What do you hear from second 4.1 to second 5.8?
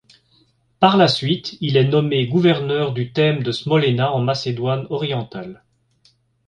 en Macédoine orientale.